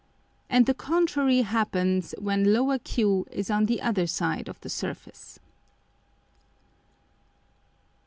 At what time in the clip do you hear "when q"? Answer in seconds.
2.17-3.27